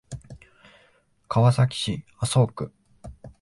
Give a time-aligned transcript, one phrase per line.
[1.27, 2.73] 川崎市麻生区